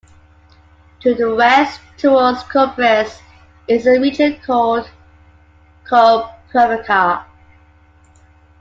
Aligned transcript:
To 1.01 1.13
the 1.13 1.35
west 1.35 1.79
towards 1.97 2.41
Kupres 2.45 3.21
is 3.67 3.85
a 3.85 3.99
region 3.99 4.39
called 4.43 4.89
Koprivica. 5.85 7.23